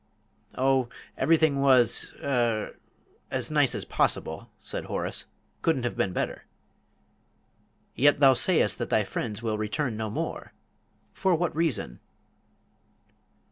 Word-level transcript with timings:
"Oh, 0.55 0.89
everything 1.15 1.61
was 1.61 2.11
er 2.23 2.73
as 3.29 3.51
nice 3.51 3.75
as 3.75 3.85
possible," 3.85 4.49
said 4.59 4.85
Horace. 4.85 5.27
"Couldn't 5.61 5.83
have 5.83 5.95
been 5.95 6.11
better." 6.11 6.45
"Yet 7.93 8.19
thou 8.19 8.33
sayest 8.33 8.79
that 8.79 8.89
thy 8.89 9.03
friends 9.03 9.43
will 9.43 9.59
return 9.59 9.95
no 9.95 10.09
more 10.09 10.53
for 11.13 11.35
what 11.35 11.55
reason?" 11.55 11.99